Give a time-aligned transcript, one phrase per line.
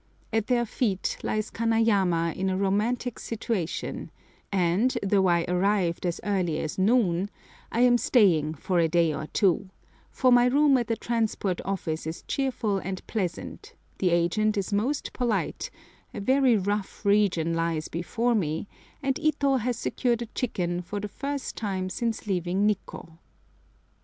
[0.33, 4.09] At their feet lies Kanayama in a romantic situation,
[4.51, 7.29] and, though I arrived as early as noon,
[7.71, 9.69] I am staying for a day or two,
[10.09, 15.13] for my room at the Transport Office is cheerful and pleasant, the agent is most
[15.13, 15.69] polite,
[16.15, 18.67] a very rough region lies before me,
[19.03, 23.19] and Ito has secured a chicken for the first time since leaving Nikkô!